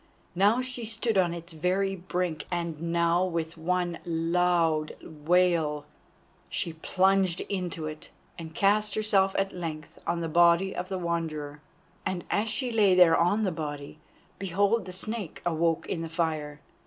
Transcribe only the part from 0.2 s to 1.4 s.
Now she stood on